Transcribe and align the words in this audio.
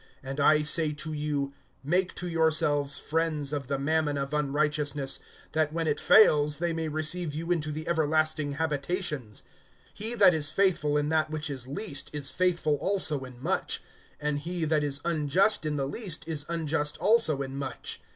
(9)And 0.25 0.39
I 0.39 0.63
say 0.63 0.93
to 0.93 1.13
you: 1.13 1.53
Make 1.83 2.15
to 2.15 2.27
yourselves 2.27 2.97
friends 2.97 3.53
of 3.53 3.67
the 3.67 3.77
mammon 3.77 4.17
of 4.17 4.33
unrighteousness; 4.33 5.19
that, 5.51 5.71
when 5.71 5.85
it 5.87 5.99
fails, 5.99 6.57
they 6.57 6.73
may 6.73 6.87
receive 6.87 7.35
you 7.35 7.51
into 7.51 7.69
the 7.71 7.87
everlasting 7.87 8.53
habitations. 8.53 9.43
(10)He 9.95 10.17
that 10.17 10.33
is 10.33 10.49
faithful 10.49 10.97
in 10.97 11.09
that 11.09 11.29
which 11.29 11.51
is 11.51 11.67
least 11.67 12.09
is 12.13 12.31
faithful 12.31 12.77
also 12.77 13.23
in 13.23 13.39
much; 13.43 13.79
and 14.19 14.39
he 14.39 14.65
that 14.65 14.83
is 14.83 15.01
unjust 15.05 15.67
in 15.67 15.75
the 15.75 15.87
least 15.87 16.27
is 16.27 16.47
unjust 16.49 16.97
also 16.97 17.43
in 17.43 17.55
much. 17.55 18.01